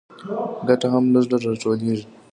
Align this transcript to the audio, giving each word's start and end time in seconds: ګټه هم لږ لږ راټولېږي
ګټه 0.67 0.87
هم 0.93 1.05
لږ 1.13 1.25
لږ 1.31 1.41
راټولېږي 1.49 2.05